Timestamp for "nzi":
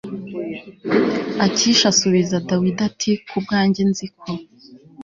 3.89-4.07